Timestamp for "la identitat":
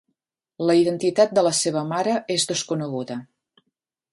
0.69-1.35